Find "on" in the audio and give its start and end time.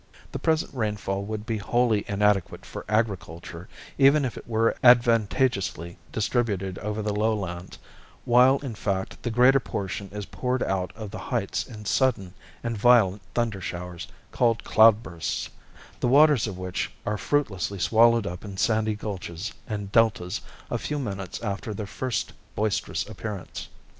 10.97-11.09